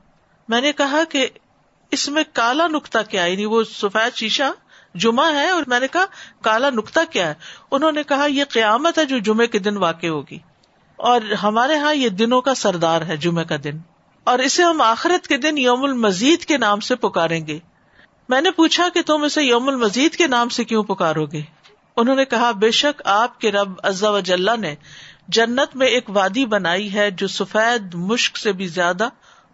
[0.48, 1.28] میں نے کہا کہ
[1.92, 4.44] اس میں کالا نکتا کیا یعنی وہ سفید شیشہ
[4.96, 6.06] جمعہ ہے اور میں نے کہا،
[6.42, 7.34] کالا نکتا کیا ہے؟
[7.72, 10.40] انہوں نے کہا، یہ قیامت ہے جو جمعے کے دن واقع ہوگی
[10.96, 13.78] اور ہمارے یہاں یہ دنوں کا سردار ہے جمعے کا دن۔
[14.24, 17.60] اور اسے ہم آخرت کے دن یوم المزید کے نام سے پکاریں گے۔
[18.30, 21.42] میں نے پوچھا کہ تم اسے یوم المزید کے نام سے کیوں پکارو گے؟
[21.98, 24.76] انہوں نے کہا، بے شک آپ کے رب عزا وجاللہ نے
[25.28, 29.10] جنت میں ایک وادی بنائی ہے جو سفید مشک سے بھی زیادہ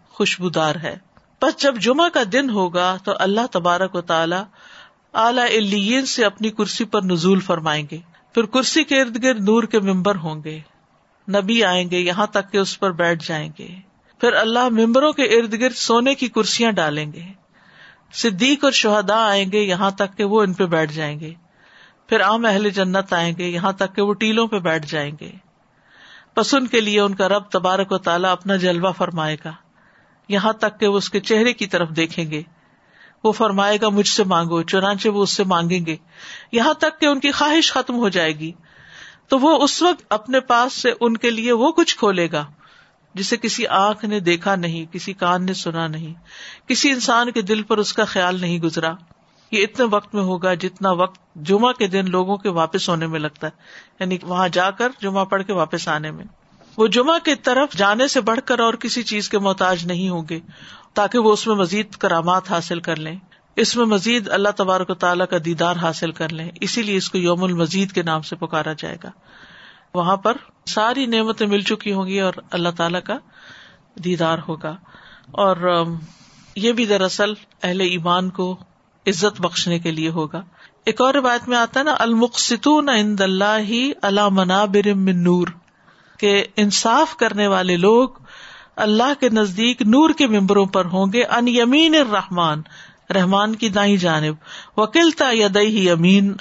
[0.08, 0.96] خوشبودار ہے۔
[1.42, 4.36] بس جب جمعہ کا دن ہوگا تو اللہ تبارک و تعالی
[5.14, 7.98] اعلی سے اپنی کرسی پر نزول فرمائیں گے۔
[8.34, 10.60] پھر کرسی کے ارد گرد نور کے ممبر ہوں گے۔
[11.28, 13.68] نبی آئیں گے، یہاں تک کہ اس پر بیٹھ جائیں گے۔
[14.20, 17.22] پھر اللہ ممبروں کے ارد گرد سونے کی کرسیاں ڈالیں گے۔
[18.12, 21.34] صدیق اور شہدا آئیں گے، یہاں تک کہ وہ ان پہ بیٹھ جائیں گے۔
[22.10, 25.30] پھر عام اہل جنت آئیں گے، یہاں تک کہ وہ ٹیلوں پہ بیٹھ جائیں گے۔
[26.34, 29.52] پسند کے لیے ان کا رب تبارک و تعالیٰ اپنا جلوہ فرمائے گا۔
[30.28, 32.42] یہاں تک کہ وہ اس کے چہرے کی طرف دیکھیں گے۔
[33.24, 35.96] وہ فرمائے گا، مجھ سے مانگو، چنانچہ وہ اس سے مانگیں گے۔
[36.52, 38.52] یہاں تک کہ ان کی خواہش ختم ہو جائے گی۔
[39.28, 42.46] تو وہ اس وقت اپنے پاس سے ان کے لیے وہ کچھ کھولے گا،
[43.14, 46.14] جسے کسی آنکھ نے دیکھا نہیں، کسی کان نے سنا نہیں،
[46.68, 48.92] کسی انسان کے دل پر اس کا خیال نہیں گزرا۔
[49.50, 53.20] یہ اتنے وقت میں ہوگا جتنا وقت جمعہ کے دن لوگوں کے واپس ہونے میں
[53.20, 53.52] لگتا ہے۔
[54.00, 56.24] یعنی وہاں جا کر جمعہ پڑھ کے واپس آنے میں۔
[56.76, 60.22] وہ جمعہ کی طرف جانے سے بڑھ کر اور کسی چیز کے محتاج نہیں ہوں
[60.30, 60.40] گے
[60.94, 63.16] تاکہ وہ اس میں مزید کرامات حاصل کر لیں۔
[63.56, 67.10] اس میں مزید اللہ تبارک و تعالیٰ کا دیدار حاصل کر لیں۔ اسی لیے اس
[67.10, 69.10] کو یوم المزید کے نام سے پکارا جائے گا۔
[69.94, 70.36] وہاں پر
[70.66, 73.18] ساری نعمتیں مل چکی ہوں گی اور اللہ تعالیٰ کا
[74.04, 74.76] دیدار ہوگا۔
[75.30, 75.84] اور
[76.56, 77.32] یہ بھی دراصل
[77.62, 78.58] اہل ایمان کو
[79.06, 80.42] عزت بخشنے کے لیے ہوگا۔
[80.86, 85.48] ایک اور روایت میں آتا ہے نا المقستون عند اللہ اللہ منابر من نور،
[86.20, 88.08] کہ انصاف کرنے والے لوگ
[88.76, 92.62] اللہ کے نزدیک نور کے ممبروں پر ہوں گے، ان یمین الرحمان
[93.14, 94.34] رحمان کی دائیں جانب۔
[94.76, 96.32] وکلتا یدئی امین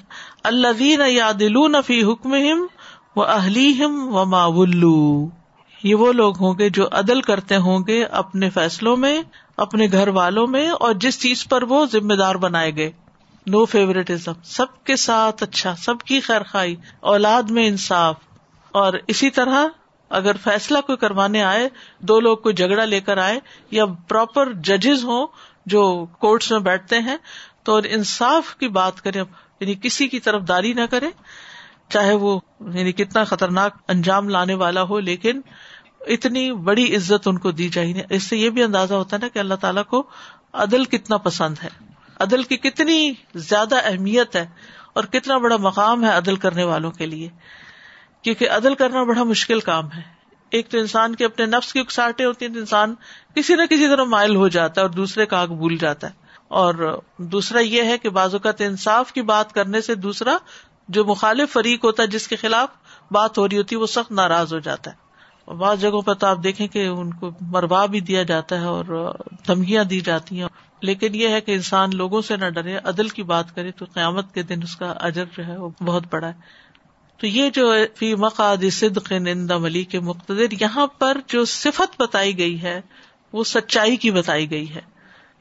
[0.44, 2.34] اللہ دین یا دلون فی حکم
[3.16, 5.30] و اہلیم و ماولو
[5.84, 9.22] یہ وہ لوگ ہوں گے جو عدل کرتے ہوں گے اپنے فیصلوں میں
[9.60, 12.92] اپنے گھر والوں میں اور جس چیز پر وہ ذمے دار بنائے گئے۔
[13.48, 18.16] نو فیوریٹزم سب کے ساتھ اچھا سب کی خیر خائی اولاد میں انصاف۔
[18.72, 19.66] اور اسی طرح
[20.10, 21.70] اگر فیصلہ کوئی کروانے آئے،
[22.00, 23.40] دو لوگ کوئی جھگڑا لے کر آئے
[23.72, 25.28] یا پراپر ججز ہوں
[25.66, 27.18] جو کورٹس میں بیٹھتے ہیں،
[27.64, 29.20] تو انصاف کی بات کرے
[29.60, 31.10] یعنی کسی کی طرف داری نہ کرے
[31.90, 35.42] چاہے وہ یعنی کتنا خطرناک انجام لانے والا ہو، لیکن
[36.00, 39.28] اتنی بڑی عزت ان کو دی جائے اس سے یہ بھی اندازہ ہوتا ہے نا
[39.28, 40.04] کہ اللہ تعالیٰ کو
[40.54, 41.70] عدل کتنا پسند ہے۔
[42.20, 44.48] عدل کی کتنی زیادہ اہمیت ہے
[44.94, 47.30] اور کتنا بڑا مقام ہے عدل کرنے والوں کے لیے۔
[48.22, 50.02] کیونکہ عدل کرنا بڑا مشکل کام ہے۔
[50.50, 52.96] ایک تو انسان کے اپنے نفس کی اکساٹیں ہوتی ہیں تو انسان
[53.36, 56.14] کسی نہ کسی طرح مائل ہو جاتا ہے اور دوسرے کا آگ بھول جاتا ہے۔
[56.48, 60.38] اور دوسرا یہ ہے کہ بعض اوقات انصاف کی بات کرنے سے دوسرا
[60.88, 62.70] جو مخالف فریق ہوتا ہے جس کے خلاف
[63.12, 65.09] بات ہو رہی ہوتی ہے وہ سخت ناراض ہو جاتا ہے۔
[65.58, 69.16] بعض جگہوں پر تو آپ دیکھیں کہ ان کو مروا بھی دیا جاتا ہے اور
[69.48, 70.48] دھمکیاں دی جاتی ہیں۔
[70.82, 74.34] لیکن یہ ہے کہ انسان لوگوں سے نہ ڈرے، عدل کی بات کرے تو قیامت
[74.34, 76.34] کے دن اس کا اجر جو ہے وہ بہت بڑا ہے۔
[77.18, 82.38] تو یہ جو فی مقاد صدق نندا ملی کے مقتدر، یہاں پر جو صفت بتائی
[82.38, 82.82] گئی ہے،
[83.34, 84.82] وہ سچائی کی بتائی گئی ہے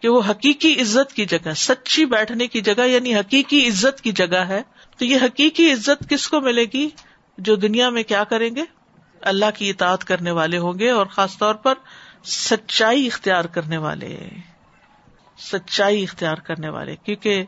[0.00, 4.36] کہ وہ حقیقی عزت کی جگہ، سچی بیٹھنے کی جگہ یعنی حقیقی عزت کی جگہ
[4.36, 4.62] ہے۔
[4.98, 6.88] تو یہ حقیقی عزت کس کو ملے گی؟
[7.38, 8.77] جو دنیا میں کیا کریں گے؟
[9.22, 11.74] اللہ کی اطاعت کرنے والے ہوں گے اور خاص طور پر
[12.24, 14.28] سچائی اختیار کرنے والے،
[15.38, 17.44] سچائی اختیار کرنے والے، کیونکہ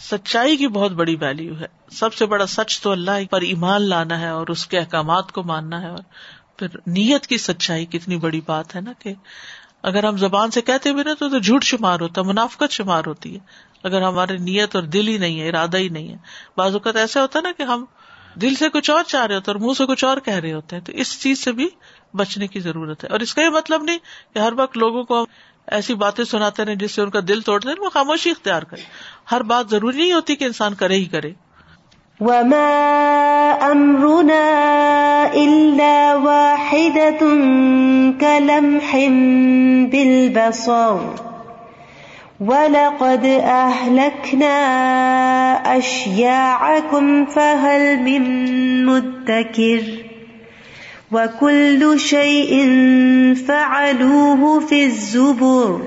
[0.00, 4.20] سچائی کی بہت بڑی ویلو ہے۔ سب سے بڑا سچ تو اللہ پر ایمان لانا
[4.20, 5.98] ہے اور اس کے احکامات کو ماننا ہے۔ اور
[6.56, 9.14] پھر نیت کی سچائی کتنی بڑی بات ہے نا کہ
[9.82, 13.34] اگر ہم زبان سے کہتے بھی نا تو جھوٹ شمار ہوتا ہے، منافقت شمار ہوتی
[13.34, 13.40] ہے۔
[13.82, 16.16] اگر ہماری نیت اور دل ہی نہیں ہے، ارادہ ہی نہیں ہے۔
[16.56, 17.84] بعض اوقات ایسا ہوتا ہے نا کہ ہم
[18.34, 20.76] دل سے کچھ اور چاہ رہے ہوتے اور منہ سے کچھ اور کہہ رہے ہوتے
[20.76, 21.68] ہیں، تو اس چیز سے بھی
[22.16, 23.98] بچنے کی ضرورت ہے۔ اور اس کا یہ مطلب نہیں
[24.34, 25.26] کہ ہر وقت لوگوں کو
[25.66, 28.82] ایسی باتیں سناتے رہے جس سے ان کا دل توڑ دیں وہ خاموشی اختیار کرے
[29.32, 31.30] ہر بات ضروری نہیں ہوتی کہ انسان کرے ہی کرے۔
[32.20, 37.28] وما امرنا الا واحدة
[38.20, 38.96] كلمح
[39.90, 41.31] بالبصر۔
[42.42, 44.56] وَلَقَدْ أَهْلَكْنَا
[45.78, 48.22] أَشْيَاعَكُمْ فَهَلْ مِن
[48.86, 49.82] مُدَّكِرٍ
[51.12, 52.52] وَكُلُّ شَيْءٍ
[53.48, 55.80] فَعَلُوهُ فِي الزُّبُرِ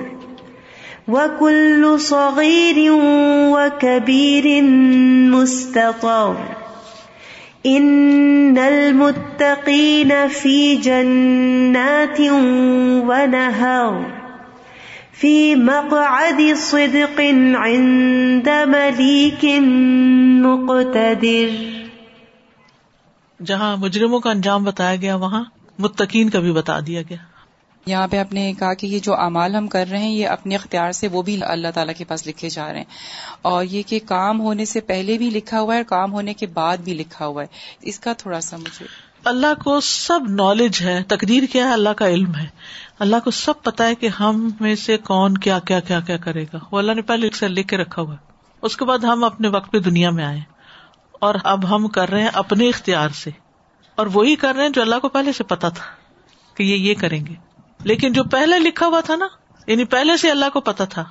[1.07, 2.91] وَكُلُّ صَغِيرٍ
[3.51, 4.61] وَكَبِيرٍ
[5.35, 6.35] مُسْتَطَرٍ
[7.65, 12.19] إِنَّ الْمُتَّقِينَ فِي جَنَّاتٍ
[13.09, 14.14] وَنَهَرٍ
[15.19, 17.19] فی مقعد صدق
[17.65, 19.45] عند ملیک
[20.45, 21.65] مقتدر۔
[23.45, 25.43] جہاں مجرموں کا انجام بتایا گیا وہاں
[25.79, 27.17] متقین کا بھی بتا دیا گیا۔
[27.85, 30.55] یہاں پہ آپ نے کہا کہ یہ جو اعمال ہم کر رہے ہیں یہ اپنے
[30.55, 32.85] اختیار سے وہ بھی اللہ تعالیٰ کے پاس لکھے جا رہے ہیں۔
[33.41, 36.45] اور یہ کہ کام ہونے سے پہلے بھی لکھا ہوا ہے اور کام ہونے کے
[36.45, 37.47] بعد بھی لکھا ہوا ہے۔
[37.81, 38.85] اس کا تھوڑا سا مجھے
[39.25, 42.47] اللہ کو سب نالج ہے، تقدیر کیا ہے، اللہ کا علم ہے۔
[42.99, 46.43] اللہ کو سب پتا ہے کہ ہم میں سے کون کیا کیا کیا کیا کرے
[46.43, 48.15] گا۔ وہ اللہ نے پہلے سے لکھ کے رکھا ہوا
[48.61, 50.39] اس کے بعد ہم اپنے وقت پہ دنیا میں آئے۔
[51.11, 53.31] اور اب ہم کر رہے ہیں اپنے اختیار سے۔
[53.95, 55.85] اور وہی کر رہے ہیں جو اللہ کو پہلے سے پتا تھا
[56.55, 57.33] کہ یہ یہ کریں گے۔
[57.83, 59.27] لیکن جو پہلے لکھا ہوا تھا نا
[59.67, 61.03] یعنی پہلے سے اللہ کو پتا تھا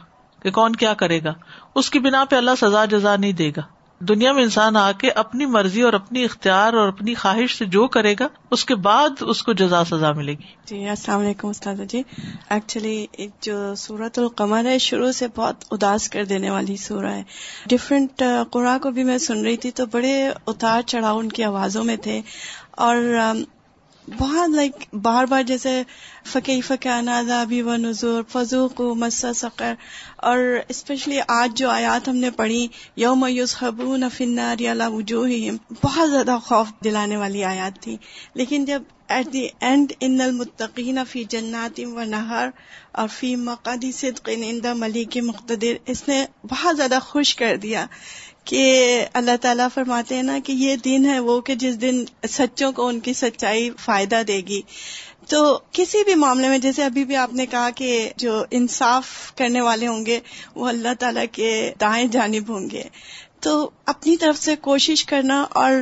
[0.42, 1.34] کہ کون کیا کرے گا،
[1.74, 3.73] اس کی بنا پہ اللہ سزا، جزا نہیں دے گا۔
[4.08, 7.88] دنیا میں انسان آ کے اپنی مرضی اور اپنی اختیار اور اپنی خواہش سے جو
[7.88, 11.74] کرے گا، اس کے بعد اس کو جزا سزا ملے گی۔ جی السلام علیکم استاد
[11.88, 12.02] جی۔
[12.50, 13.06] ایکچولی
[13.40, 17.22] جو سورت القمر ہے، شروع سے بہت اداس کر دینے والی سورہ ہے۔
[17.66, 21.84] ڈفرینٹ قرآن کو بھی میں سن رہی تھی تو بڑے اتار چڑھاؤ ان کی آوازوں
[21.84, 22.20] میں تھے۔
[22.70, 22.96] اور
[24.08, 25.82] بہت لائک بار بار جیسے
[26.26, 29.74] فقی فقانہ ابھی و نظور فضو کو مسا سقر،
[30.16, 30.38] اور
[30.68, 35.28] اسپیشلی آج جو آیات ہم نے پڑھی، یوم یوز خبون فنار یا وجوہ
[35.82, 37.96] بہت زیادہ خوف دلانے والی آیات تھی۔
[38.34, 42.48] لیکن جب ایٹ دی اینڈ ان المتقین فی جنات و نہر
[42.92, 47.86] اور فی مقادی صدق ان ملک مقتدر، اس نے بہت زیادہ خوش کر دیا۔
[48.44, 52.72] کہ اللہ تعالیٰ فرماتے ہیں نا کہ یہ دن ہے وہ کہ جس دن سچوں
[52.72, 54.60] کو ان کی سچائی فائدہ دے گی۔
[55.28, 59.60] تو کسی بھی معاملے میں جیسے ابھی بھی آپ نے کہا کہ جو انصاف کرنے
[59.60, 60.20] والے ہوں گے
[60.54, 62.82] وہ اللہ تعالیٰ کے دائیں جانب ہوں گے۔
[63.40, 65.72] تو اپنی طرف سے کوشش کرنا اور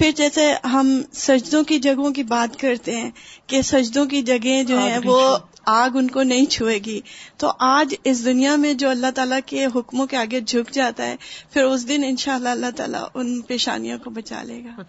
[0.00, 3.10] پھر جیسے ہم سجدوں کی جگہوں کی بات کرتے ہیں
[3.46, 5.36] کہ سجدوں کی جگہیں جو ہیں وہ
[5.66, 7.00] آگ ان کو نہیں چھوئے گی۔
[7.36, 11.16] تو آج اس دنیا میں جو اللہ تعالیٰ کے حکموں کے آگے جھک جاتا ہے
[11.52, 14.82] پھر اس دن ان شاء اللہ اللہ تعالیٰ ان پیشانیوں کو بچا لے گا۔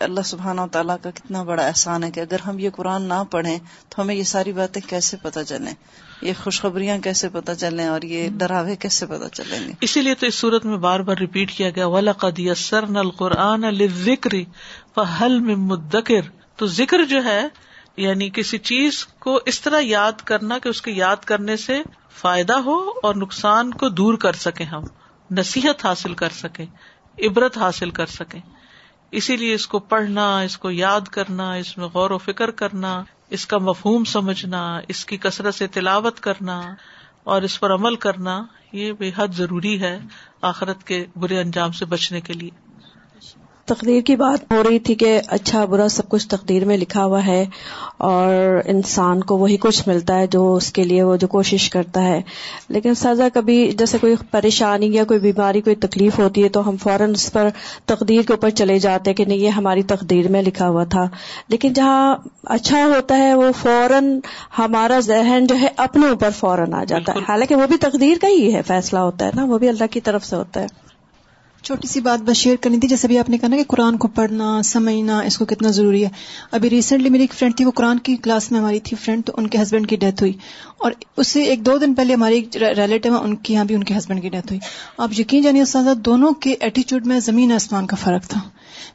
[0.00, 3.22] اللہ سبحانہ و تعالیٰ کا کتنا بڑا احسان ہے کہ اگر ہم یہ قرآن نہ
[3.30, 5.74] پڑھیں تو ہمیں یہ ساری باتیں کیسے پتہ چلیں؟
[6.22, 10.26] یہ خوشخبریاں کیسے پتہ چلیں اور یہ ڈراوے کیسے پتہ چلیں گے؟ اسی لیے تو
[10.26, 14.30] اس صورت میں بار بار ریپیٹ کیا گیا، ولقد سر نل قرآن ذکر
[14.94, 17.48] فہل میں مدکر تو ذکر جو ہے
[17.96, 22.52] یعنی کسی چیز کو اس طرح یاد کرنا کہ اس کے یاد کرنے سے فائدہ
[22.52, 24.82] ہو اور نقصان کو دور کر سکیں ہم،
[25.30, 26.66] نصیحت حاصل کر سکیں،
[27.18, 28.40] عبرت حاصل کر سکیں۔
[29.10, 33.04] اسی لیے اس کو پڑھنا، اس کو یاد کرنا، اس میں غور و فکر کرنا
[33.30, 36.74] اس کا مفہوم سمجھنا، اس کی کثرت سے تلاوت کرنا
[37.24, 39.98] اور اس پر عمل کرنا، یہ بے حد ضروری ہے
[40.42, 42.69] آخرت کے برے انجام سے بچنے کے لیے۔
[43.74, 47.26] تقدیر کی بات ہو رہی تھی کہ اچھا برا سب کچھ تقدیر میں لکھا ہوا
[47.26, 47.46] ہے
[47.98, 52.02] اور انسان کو وہی کچھ ملتا ہے جو اس کے لیے وہ جو کوشش کرتا
[52.02, 52.22] ہے۔
[52.68, 56.76] لیکن سزا کبھی جیسے کوئی پریشانی یا کوئی بیماری کوئی تکلیف ہوتی ہے تو ہم
[56.76, 57.48] فوراً اس پر
[57.86, 61.06] تقدیر کے اوپر چلے جاتے کہ نہیں یہ ہماری تقدیر میں لکھا ہوا تھا۔
[61.48, 64.20] لیکن جہاں اچھا ہوتا ہے وہ فوراً
[64.58, 68.28] ہمارا ذہن جو ہے اپنے اوپر فوراً آ جاتا ہے۔ حالانکہ وہ بھی تقدیر کا
[68.28, 70.89] ہی ہے فیصلہ ہوتا ہے نا وہ بھی اللہ کی طرف سے ہوتا ہے۔
[71.62, 73.96] چھوٹی سی بات بس شیئر کرنی تھی، جیسے بھی آپ نے کہا نا کہ قرآن
[73.96, 76.08] کو پڑھنا، سمجھنا، اس کو کتنا ضروری ہے۔
[76.50, 79.32] ابھی ریسنٹلی میری ایک فرینڈ تھی، وہ قرآن کی کلاس میں ہماری تھی فرینڈ تو
[79.36, 80.32] ان کے ہسبینڈ کی ڈیتھ ہوئی۔
[80.78, 83.74] اور اس سے ایک دو دن پہلے ہماری ایک ریلیٹو ہے ان کی یہاں بھی
[83.74, 84.60] ان کے ہسبینڈ کی ڈیتھ ہوئی۔
[84.98, 88.40] آپ یقین جانیے استاد دونوں کے ایٹیچیوڈ میں زمین آسمان کا فرق تھا۔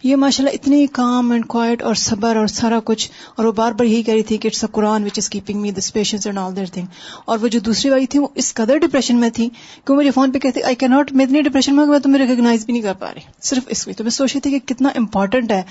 [0.03, 3.71] یہ ماشاء اللہ اتنی کام اینڈ کوائٹ اور صبر اور سارا کچھ، اور وہ بار
[3.71, 6.25] بار یہی کہہ رہی تھی کہ it's a Quran which is keeping me this patience
[6.27, 6.85] and all their thing
[7.25, 9.49] اور وہ جو دوسری والی تھی وہ اس قدر ڈپریشن میں تھی
[9.85, 12.65] کہ وہ مجھے فون پہ کہتے آئی کی ناٹ میں اتنی ڈپریشن میں تمہیں ریکگنائز
[12.65, 14.89] بھی نہیں کر پا رہی۔ صرف اس لیے۔ تو میں سوچ رہی تھی کہ کتنا
[14.95, 15.61] امپورٹنٹ ہے۔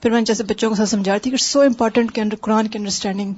[0.00, 3.34] پھر میں جیسے بچوں کو ساتھ سمجھا رہی تھی کہ سو امپورٹنٹ قرآن کی انڈرسٹینڈنگ